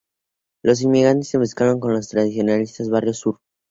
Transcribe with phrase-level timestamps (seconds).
[0.63, 3.37] Los inmigrantes se mezclaron con el tradicionalista Barrio Sur.